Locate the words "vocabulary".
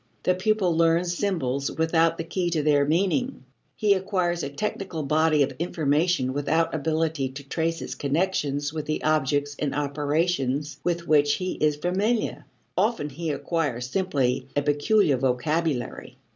15.17-16.17